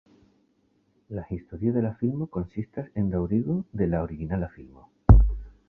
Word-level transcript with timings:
La 1.11 1.27
historio 1.33 1.73
de 1.77 1.83
la 1.87 1.91
filmo 1.99 2.27
konsistas 2.37 2.89
en 3.03 3.13
daŭrigo 3.17 3.59
de 3.83 3.91
la 3.93 4.03
originala 4.09 4.51
filmo. 4.59 5.23